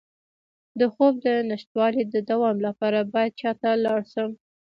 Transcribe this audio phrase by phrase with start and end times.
[0.79, 4.31] د خوب د نشتوالي د دوام لپاره باید چا ته لاړ شم؟